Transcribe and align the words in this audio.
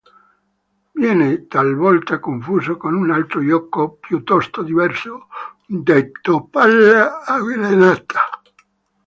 Viene 0.95 1.45
talvolta 1.47 2.17
confuso 2.19 2.75
con 2.75 2.95
un 2.95 3.11
altro 3.11 3.45
gioco, 3.45 3.97
piuttosto 3.99 4.63
diverso, 4.63 5.27
detto 5.67 6.45
palla 6.49 7.23
avvelenata. 7.23 8.41